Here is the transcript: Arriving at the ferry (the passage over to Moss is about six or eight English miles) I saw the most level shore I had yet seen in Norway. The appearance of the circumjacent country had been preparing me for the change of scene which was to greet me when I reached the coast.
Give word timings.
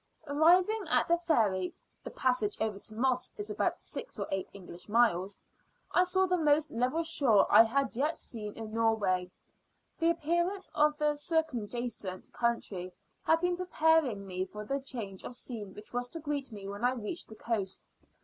Arriving 0.25 0.83
at 0.89 1.07
the 1.07 1.19
ferry 1.19 1.75
(the 2.03 2.09
passage 2.09 2.57
over 2.59 2.79
to 2.79 2.95
Moss 2.95 3.31
is 3.37 3.51
about 3.51 3.83
six 3.83 4.19
or 4.19 4.27
eight 4.31 4.49
English 4.51 4.89
miles) 4.89 5.37
I 5.91 6.05
saw 6.05 6.25
the 6.25 6.39
most 6.39 6.71
level 6.71 7.03
shore 7.03 7.45
I 7.51 7.61
had 7.61 7.95
yet 7.95 8.17
seen 8.17 8.55
in 8.55 8.73
Norway. 8.73 9.29
The 9.99 10.09
appearance 10.09 10.71
of 10.73 10.97
the 10.97 11.13
circumjacent 11.15 12.33
country 12.33 12.91
had 13.21 13.41
been 13.41 13.55
preparing 13.57 14.25
me 14.25 14.43
for 14.45 14.65
the 14.65 14.79
change 14.79 15.23
of 15.23 15.35
scene 15.35 15.75
which 15.75 15.93
was 15.93 16.07
to 16.07 16.19
greet 16.19 16.51
me 16.51 16.67
when 16.67 16.83
I 16.83 16.93
reached 16.93 17.27
the 17.27 17.35
coast. 17.35 17.85